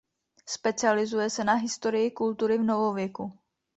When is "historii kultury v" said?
1.55-2.63